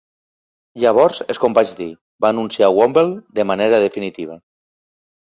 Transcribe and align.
Llavors 0.83 1.19
és 1.33 1.39
com 1.43 1.57
vaig 1.57 1.73
dir, 1.81 1.89
va 2.25 2.31
anunciar 2.33 2.69
Womble 2.77 3.03
de 3.41 3.45
manera 3.51 3.83
definitiva. 3.85 4.39